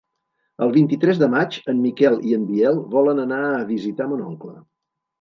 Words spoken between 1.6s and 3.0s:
en Miquel i en Biel